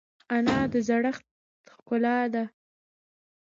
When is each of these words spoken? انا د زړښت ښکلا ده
انا 0.35 0.59
د 0.71 0.73
زړښت 0.87 1.25
ښکلا 1.75 2.17
ده 2.33 2.43